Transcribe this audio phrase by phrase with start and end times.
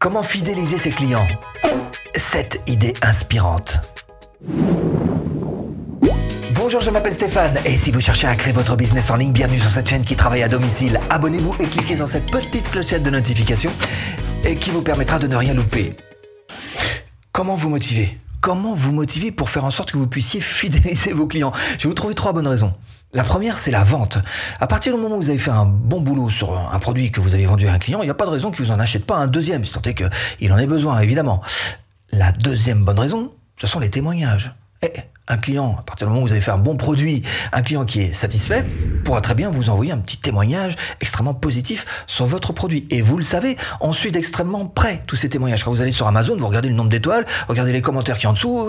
[0.00, 1.28] Comment fidéliser ses clients?
[2.16, 3.80] Cette idée inspirante.
[6.54, 9.58] Bonjour, je m'appelle Stéphane et si vous cherchez à créer votre business en ligne, bienvenue
[9.58, 10.98] sur cette chaîne qui travaille à domicile.
[11.10, 13.70] Abonnez-vous et cliquez sur cette petite clochette de notification
[14.58, 15.92] qui vous permettra de ne rien louper.
[17.30, 18.18] Comment vous motiver?
[18.40, 21.52] Comment vous motiver pour faire en sorte que vous puissiez fidéliser vos clients?
[21.76, 22.72] Je vais vous trouver trois bonnes raisons.
[23.12, 24.18] La première, c'est la vente.
[24.60, 27.20] À partir du moment où vous avez fait un bon boulot sur un produit que
[27.20, 28.78] vous avez vendu à un client, il n'y a pas de raison qu'il vous en
[28.78, 31.42] achète pas un deuxième, si tant est qu'il en ait besoin, évidemment.
[32.12, 34.54] La deuxième bonne raison, ce sont les témoignages.
[34.82, 37.22] Et eh, un client, à partir du moment où vous avez fait un bon produit,
[37.52, 38.64] un client qui est satisfait,
[39.04, 42.86] pourra très bien vous envoyer un petit témoignage extrêmement positif sur votre produit.
[42.90, 45.64] Et vous le savez, on suit d'extrêmement près tous ces témoignages.
[45.64, 48.32] Quand vous allez sur Amazon, vous regardez le nombre d'étoiles, regardez les commentaires qui en
[48.32, 48.68] dessous,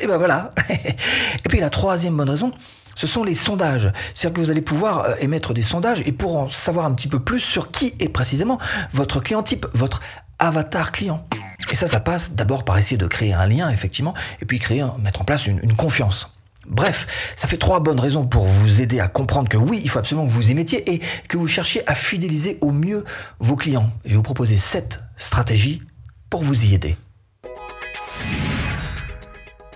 [0.00, 0.52] et ben voilà.
[0.70, 2.52] et puis la troisième bonne raison,
[2.94, 3.92] ce sont les sondages.
[4.14, 7.08] C'est-à-dire que vous allez pouvoir euh, émettre des sondages et pour en savoir un petit
[7.08, 8.58] peu plus sur qui est précisément
[8.92, 10.00] votre client type, votre
[10.38, 11.26] avatar client.
[11.70, 14.84] Et ça, ça passe d'abord par essayer de créer un lien, effectivement, et puis créer,
[15.02, 16.28] mettre en place une, une confiance.
[16.66, 19.98] Bref, ça fait trois bonnes raisons pour vous aider à comprendre que oui, il faut
[19.98, 23.04] absolument que vous y mettiez et que vous cherchiez à fidéliser au mieux
[23.38, 23.90] vos clients.
[24.04, 25.82] Je vais vous proposer sept stratégies
[26.28, 26.96] pour vous y aider.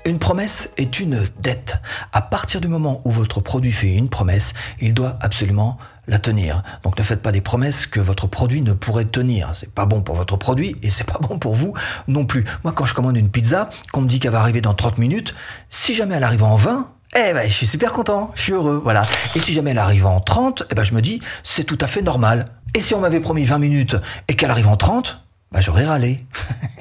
[0.05, 1.78] Une promesse est une dette.
[2.12, 6.62] À partir du moment où votre produit fait une promesse, il doit absolument la tenir.
[6.83, 9.50] Donc ne faites pas des promesses que votre produit ne pourrait tenir.
[9.55, 11.74] C'est pas bon pour votre produit et c'est pas bon pour vous
[12.08, 12.44] non plus.
[12.64, 15.34] Moi, quand je commande une pizza, qu'on me dit qu'elle va arriver dans 30 minutes,
[15.70, 18.80] si jamais elle arrive en 20, eh ben, je suis super content, je suis heureux,
[18.82, 19.06] voilà.
[19.34, 21.86] Et si jamais elle arrive en 30, eh ben, je me dis, c'est tout à
[21.86, 22.47] fait normal.
[22.75, 26.25] Et si on m'avait promis 20 minutes et qu'elle arrive en 30, ben, j'aurais râlé.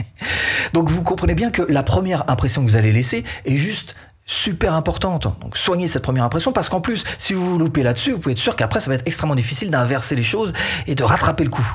[0.74, 4.74] Donc vous comprenez bien que la première impression que vous allez laisser est juste super
[4.74, 5.28] importante.
[5.42, 8.34] Donc soignez cette première impression parce qu'en plus, si vous vous loupez là-dessus, vous pouvez
[8.34, 10.54] être sûr qu'après ça va être extrêmement difficile d'inverser les choses
[10.88, 11.66] et de rattraper le coup.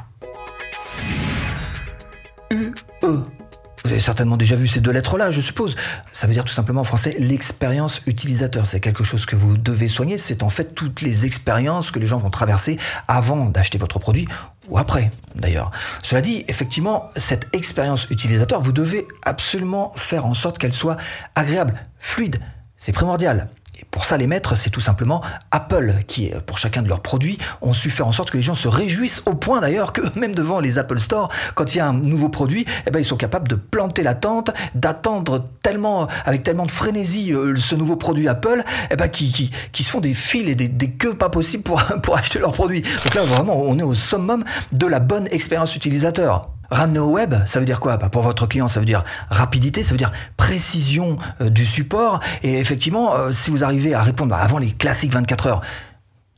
[3.89, 5.75] Vous avez certainement déjà vu ces deux lettres-là, je suppose.
[6.13, 8.67] Ça veut dire tout simplement en français l'expérience utilisateur.
[8.67, 10.19] C'est quelque chose que vous devez soigner.
[10.19, 12.77] C'est en fait toutes les expériences que les gens vont traverser
[13.07, 14.29] avant d'acheter votre produit
[14.69, 15.71] ou après d'ailleurs.
[16.03, 20.99] Cela dit, effectivement, cette expérience utilisateur, vous devez absolument faire en sorte qu'elle soit
[21.35, 22.41] agréable, fluide.
[22.77, 23.49] C'est primordial.
[23.81, 27.39] Et pour ça, les maîtres, c'est tout simplement Apple qui, pour chacun de leurs produits,
[27.63, 30.35] ont su faire en sorte que les gens se réjouissent au point d'ailleurs que même
[30.35, 33.17] devant les Apple Store, quand il y a un nouveau produit, eh ben, ils sont
[33.17, 38.27] capables de planter la tente, d'attendre tellement, avec tellement de frénésie euh, ce nouveau produit
[38.29, 41.29] Apple, eh ben, qui, qui, qui se font des fils et des, des queues pas
[41.29, 42.83] possibles pour, pour acheter leurs produits.
[43.05, 46.51] Donc là, vraiment, on est au summum de la bonne expérience utilisateur.
[46.71, 47.97] Ramener au web, ça veut dire quoi?
[47.97, 52.21] Bah Pour votre client, ça veut dire rapidité, ça veut dire précision euh, du support.
[52.43, 55.61] Et effectivement, euh, si vous arrivez à répondre bah, avant les classiques 24 heures,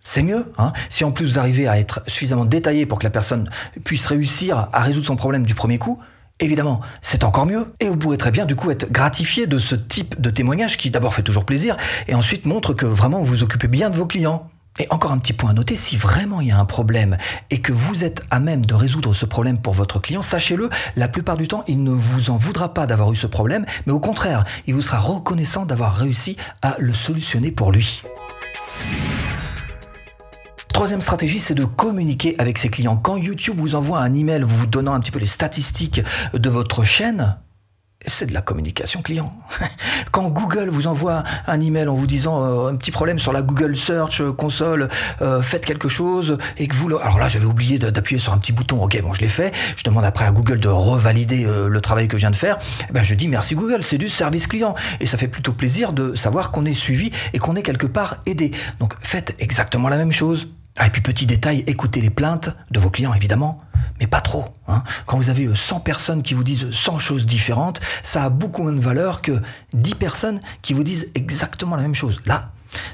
[0.00, 0.52] c'est mieux.
[0.58, 3.50] Hein si en plus vous arrivez à être suffisamment détaillé pour que la personne
[3.84, 5.98] puisse réussir à résoudre son problème du premier coup,
[6.42, 7.66] Évidemment, c'est encore mieux.
[7.80, 10.90] Et vous pourrez très bien du coup être gratifié de ce type de témoignage qui
[10.90, 11.76] d'abord fait toujours plaisir
[12.08, 14.50] et ensuite montre que vraiment vous vous occupez bien de vos clients.
[14.78, 17.18] Et encore un petit point à noter, si vraiment il y a un problème
[17.50, 21.08] et que vous êtes à même de résoudre ce problème pour votre client, sachez-le, la
[21.08, 24.00] plupart du temps, il ne vous en voudra pas d'avoir eu ce problème, mais au
[24.00, 28.02] contraire, il vous sera reconnaissant d'avoir réussi à le solutionner pour lui.
[30.72, 32.96] Troisième stratégie, c'est de communiquer avec ses clients.
[32.96, 36.00] Quand YouTube vous envoie un email vous donnant un petit peu les statistiques
[36.32, 37.36] de votre chaîne,
[38.06, 39.32] c'est de la communication client.
[40.10, 43.42] Quand Google vous envoie un email en vous disant euh, un petit problème sur la
[43.42, 44.88] Google Search console,
[45.20, 47.00] euh, faites quelque chose et que vous le...
[47.02, 48.82] alors là j'avais oublié d'appuyer sur un petit bouton.
[48.82, 49.54] Ok bon je l'ai fait.
[49.76, 52.58] Je demande après à Google de revalider euh, le travail que je viens de faire.
[52.88, 55.92] Eh ben je dis merci Google, c'est du service client et ça fait plutôt plaisir
[55.92, 58.50] de savoir qu'on est suivi et qu'on est quelque part aidé.
[58.78, 60.48] Donc faites exactement la même chose.
[60.76, 63.60] Ah, et puis petit détail, écoutez les plaintes de vos clients évidemment
[64.00, 64.46] mais pas trop.
[64.66, 64.82] Hein.
[65.06, 68.62] Quand vous avez 100 euh, personnes qui vous disent 100 choses différentes, ça a beaucoup
[68.62, 69.40] moins de valeur que
[69.74, 72.18] 10 personnes qui vous disent exactement la même chose.
[72.26, 72.50] Là,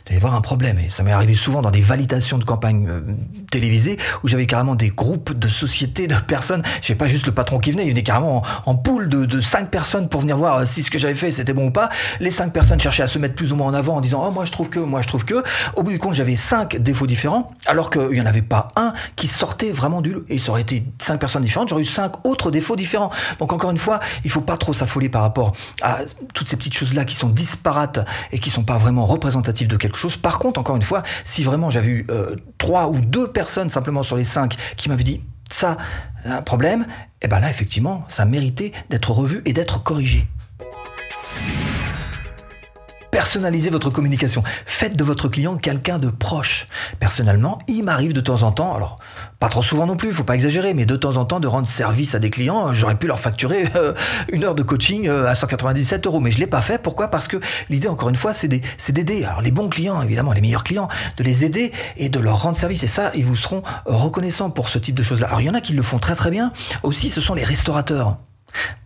[0.09, 0.79] il y avoir un problème.
[0.79, 3.01] Et ça m'est arrivé souvent dans des validations de campagnes euh,
[3.51, 6.63] télévisées où j'avais carrément des groupes de sociétés, de personnes.
[6.83, 9.71] Je pas juste le patron qui venait, il venait carrément en, poule de, de 5
[9.71, 11.91] personnes pour venir voir euh, si ce que j'avais fait c'était bon ou pas.
[12.21, 14.31] Les 5 personnes cherchaient à se mettre plus ou moins en avant en disant Oh,
[14.31, 15.43] moi je trouve que, moi je trouve que.
[15.75, 18.93] Au bout du compte, j'avais 5 défauts différents alors qu'il n'y en avait pas un
[19.17, 20.25] qui sortait vraiment du lot.
[20.29, 23.11] Et ça aurait été 5 personnes différentes, j'aurais eu 5 autres défauts différents.
[23.39, 25.53] Donc encore une fois, il faut pas trop s'affoler par rapport
[25.83, 25.99] à
[26.35, 28.01] toutes ces petites choses-là qui sont disparates
[28.33, 30.17] et qui sont pas vraiment représentatives de quelque chose.
[30.17, 34.03] Par contre, encore une fois, si vraiment j'avais eu euh, trois ou deux personnes simplement
[34.03, 35.21] sur les cinq qui m'avaient dit
[35.51, 35.77] ça,
[36.25, 40.27] un problème, et eh ben là, effectivement, ça méritait d'être revu et d'être corrigé.
[43.17, 44.45] Personnalisez votre communication.
[44.67, 46.69] Faites de votre client quelqu'un de proche.
[47.01, 48.99] Personnellement, il m'arrive de temps en temps, alors
[49.41, 51.67] pas trop souvent non plus, faut pas exagérer, mais de temps en temps de rendre
[51.67, 52.75] service à des clients.
[52.75, 53.95] J'aurais pu leur facturer euh,
[54.31, 56.77] une heure de coaching euh, à 197 euros, mais je l'ai pas fait.
[56.77, 57.09] Pourquoi?
[57.09, 57.39] Parce que
[57.71, 59.25] l'idée, encore une fois, c'est d'aider.
[59.25, 62.59] Alors les bons clients, évidemment, les meilleurs clients, de les aider et de leur rendre
[62.59, 62.83] service.
[62.83, 65.29] Et ça, ils vous seront reconnaissants pour ce type de choses-là.
[65.29, 66.53] Alors il y en a qui le font très très bien.
[66.83, 68.19] Aussi, ce sont les restaurateurs.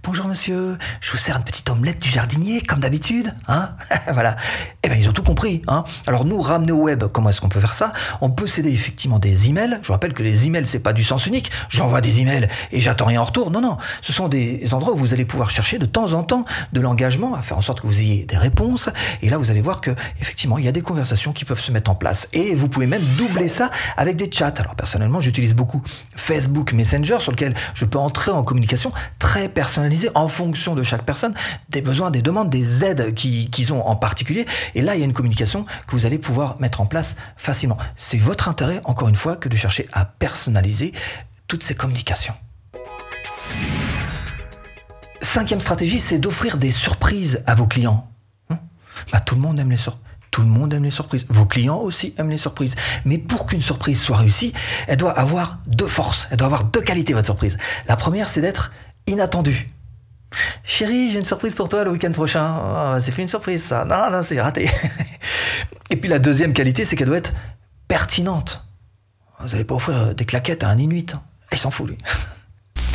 [0.02, 3.74] Bonjour monsieur, je vous sers une petite omelette du jardinier, comme d'habitude, hein
[4.12, 4.36] Voilà.
[4.82, 7.50] Eh ben ils ont tout compris, hein Alors nous, ramener au web, comment est-ce qu'on
[7.50, 7.92] peut faire ça?
[8.22, 9.78] On peut céder effectivement des emails.
[9.82, 11.50] Je vous rappelle que les emails, c'est pas du sens unique.
[11.68, 13.50] J'envoie des emails et j'attends rien en retour.
[13.50, 13.76] Non, non.
[14.00, 17.34] Ce sont des endroits où vous allez pouvoir chercher de temps en temps de l'engagement,
[17.34, 18.88] à faire en sorte que vous ayez des réponses.
[19.20, 21.72] Et là, vous allez voir que effectivement, il y a des conversations qui peuvent se
[21.72, 22.26] mettre en place.
[22.32, 24.54] Et vous pouvez même doubler ça avec des chats.
[24.60, 25.82] Alors personnellement, j'utilise beaucoup
[26.16, 29.50] Facebook Messenger, sur lequel je peux entrer en communication très
[30.14, 31.34] en fonction de chaque personne,
[31.68, 34.46] des besoins, des demandes, des aides qu'ils ont en particulier.
[34.74, 37.78] Et là, il y a une communication que vous allez pouvoir mettre en place facilement.
[37.96, 40.92] C'est votre intérêt, encore une fois, que de chercher à personnaliser
[41.46, 42.34] toutes ces communications.
[45.20, 48.08] Cinquième stratégie, c'est d'offrir des surprises à vos clients.
[48.50, 48.58] Hum?
[49.12, 50.10] Bah, tout le monde aime les surprises.
[50.30, 51.26] Tout le monde aime les surprises.
[51.28, 52.76] Vos clients aussi aiment les surprises.
[53.04, 54.52] Mais pour qu'une surprise soit réussie,
[54.86, 56.28] elle doit avoir deux forces.
[56.30, 57.58] Elle doit avoir deux qualités, votre surprise.
[57.88, 58.70] La première, c'est d'être
[59.06, 59.66] inattendue.
[60.64, 62.56] Chérie, j'ai une surprise pour toi le week-end prochain.
[62.62, 63.84] Oh, c'est fait une surprise, ça.
[63.84, 64.70] Non, non, c'est raté.
[65.90, 67.32] Et puis la deuxième qualité, c'est qu'elle doit être
[67.88, 68.64] pertinente.
[69.40, 71.16] Vous n'allez pas offrir des claquettes à un Inuit.
[71.52, 71.98] Il s'en fout, lui.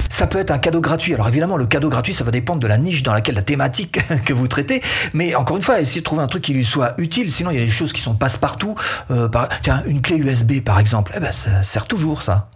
[0.09, 1.13] Ça peut être un cadeau gratuit.
[1.13, 3.99] Alors évidemment, le cadeau gratuit, ça va dépendre de la niche dans laquelle la thématique
[4.25, 4.81] que vous traitez.
[5.13, 7.29] Mais encore une fois, essayez de trouver un truc qui lui soit utile.
[7.29, 8.75] Sinon, il y a des choses qui sont passe-partout.
[9.11, 9.27] Euh,
[9.61, 11.11] tiens, une clé USB, par exemple.
[11.17, 12.49] Eh ben, ça sert toujours, ça.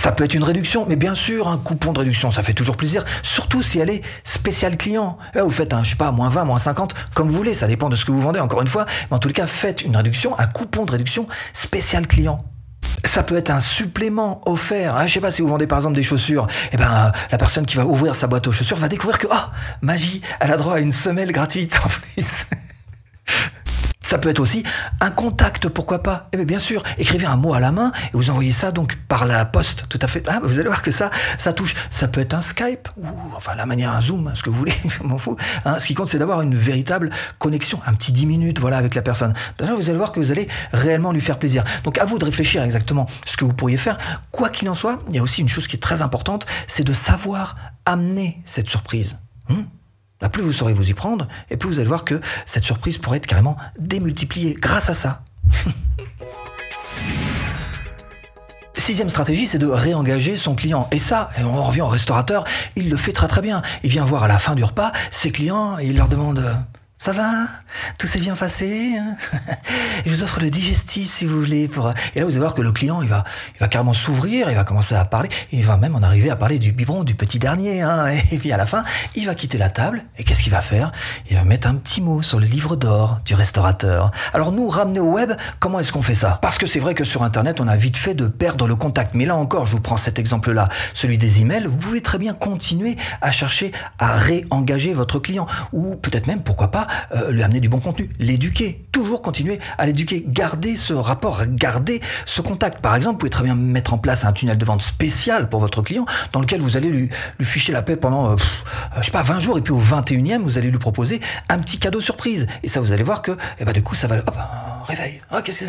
[0.00, 2.78] Ça peut être une réduction, mais bien sûr, un coupon de réduction, ça fait toujours
[2.78, 5.18] plaisir, surtout si elle est spéciale client.
[5.34, 7.66] Eh, vous faites un, je sais pas, moins 20, moins 50, comme vous voulez, ça
[7.66, 9.94] dépend de ce que vous vendez, encore une fois, mais en tout cas, faites une
[9.94, 12.38] réduction, un coupon de réduction spécial client.
[13.04, 14.96] Ça peut être un supplément offert.
[14.96, 15.06] Je hein.
[15.06, 16.46] je sais pas si vous vendez par exemple des chaussures.
[16.72, 19.52] Eh ben, la personne qui va ouvrir sa boîte aux chaussures va découvrir que, ah,
[19.82, 22.46] magie, elle a droit à une semelle gratuite en plus.
[24.10, 24.64] Ça peut être aussi
[25.00, 28.16] un contact, pourquoi pas Eh bien, bien sûr, écrivez un mot à la main et
[28.16, 30.24] vous envoyez ça donc par la poste, tout à fait.
[30.26, 31.76] Ah, vous allez voir que ça, ça touche.
[31.90, 34.74] Ça peut être un Skype ou enfin la manière un Zoom, ce que vous voulez,
[34.84, 35.36] je m'en fous.
[35.64, 38.96] Hein, ce qui compte, c'est d'avoir une véritable connexion, un petit 10 minutes, voilà, avec
[38.96, 39.32] la personne.
[39.60, 41.62] Là, vous allez voir que vous allez réellement lui faire plaisir.
[41.84, 43.96] Donc, à vous de réfléchir exactement ce que vous pourriez faire.
[44.32, 46.82] Quoi qu'il en soit, il y a aussi une chose qui est très importante, c'est
[46.82, 47.54] de savoir
[47.86, 49.18] amener cette surprise.
[49.48, 49.62] Hmm?
[50.20, 52.98] Bah, plus vous saurez vous y prendre, et plus vous allez voir que cette surprise
[52.98, 55.22] pourrait être carrément démultipliée grâce à ça.
[58.74, 60.88] Sixième stratégie, c'est de réengager son client.
[60.90, 62.44] Et ça, on revient au restaurateur,
[62.76, 63.62] il le fait très très bien.
[63.84, 66.42] Il vient voir à la fin du repas ses clients et il leur demande
[67.00, 67.46] ça va
[67.98, 69.16] Tout s'est bien passé hein
[70.04, 71.66] Je vous offre le digestif si vous voulez.
[71.66, 71.90] Pour...
[72.14, 73.24] Et là, vous allez voir que le client, il va,
[73.54, 75.30] il va carrément s'ouvrir, il va commencer à parler.
[75.50, 77.80] Il va même en arriver à parler du biberon, du petit dernier.
[77.80, 80.02] Hein et puis à la fin, il va quitter la table.
[80.18, 80.92] Et qu'est-ce qu'il va faire?
[81.30, 84.10] Il va mettre un petit mot sur le livre d'or du restaurateur.
[84.34, 86.38] Alors nous, ramener au web, comment est-ce qu'on fait ça?
[86.42, 89.14] Parce que c'est vrai que sur Internet, on a vite fait de perdre le contact.
[89.14, 91.64] Mais là encore, je vous prends cet exemple-là, celui des emails.
[91.64, 95.46] Vous pouvez très bien continuer à chercher à réengager votre client.
[95.72, 99.86] Ou peut-être même, pourquoi pas, euh, lui amener du bon contenu, l'éduquer, toujours continuer à
[99.86, 102.80] l'éduquer, garder ce rapport, garder ce contact.
[102.80, 105.60] Par exemple, vous pouvez très bien mettre en place un tunnel de vente spécial pour
[105.60, 107.10] votre client dans lequel vous allez lui,
[107.42, 108.36] ficher la paix pendant, euh,
[108.98, 111.78] je sais pas, 20 jours et puis au 21e, vous allez lui proposer un petit
[111.78, 112.46] cadeau surprise.
[112.62, 114.36] Et ça, vous allez voir que, eh ben, du coup, ça va, hop,
[114.84, 115.20] réveil.
[115.32, 115.64] Oh, qu'est-ce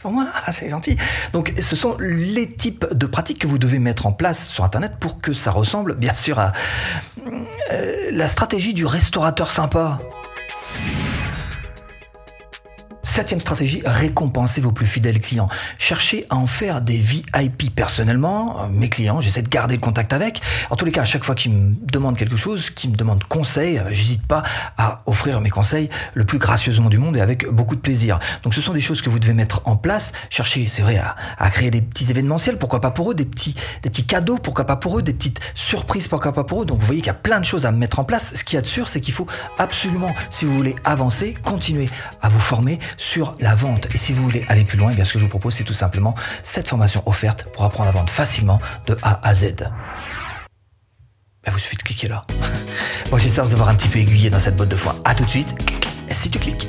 [0.00, 0.26] pour moi?
[0.46, 0.96] Ah, C'est gentil.
[1.32, 4.94] Donc, ce sont les types de pratiques que vous devez mettre en place sur Internet
[5.00, 6.52] pour que ça ressemble, bien sûr, à
[7.72, 10.00] euh, la stratégie du restaurateur sympa.
[13.18, 15.48] Septième stratégie, récompenser vos plus fidèles clients.
[15.76, 17.74] Cherchez à en faire des VIP.
[17.74, 20.40] Personnellement, euh, mes clients, j'essaie de garder le contact avec.
[20.70, 23.24] En tous les cas, à chaque fois qu'ils me demandent quelque chose, qu'ils me demandent
[23.24, 24.44] conseil, euh, j'hésite pas
[24.76, 25.02] à
[25.40, 28.18] mes conseils le plus gracieusement du monde et avec beaucoup de plaisir.
[28.42, 30.12] Donc ce sont des choses que vous devez mettre en place.
[30.30, 31.00] Cherchez, c'est vrai,
[31.38, 34.64] à, créer des petits événementiels, pourquoi pas pour eux, des petits, des petits cadeaux, pourquoi
[34.64, 36.64] pas pour eux, des petites surprises, pourquoi pas pour eux.
[36.64, 38.34] Donc vous voyez qu'il y a plein de choses à mettre en place.
[38.34, 39.26] Ce qui est sûr, c'est qu'il faut
[39.58, 41.88] absolument, si vous voulez avancer, continuer
[42.22, 43.88] à vous former sur la vente.
[43.94, 45.64] Et si vous voulez aller plus loin, eh bien ce que je vous propose, c'est
[45.64, 49.54] tout simplement cette formation offerte pour apprendre à vendre facilement de A à Z.
[51.48, 52.26] Il ben, vous suffit de cliquer là.
[53.10, 54.94] Moi, j'espère vous avoir un petit peu aiguillé dans cette botte de foin.
[55.06, 55.54] À tout de suite.
[56.10, 56.68] Si tu cliques.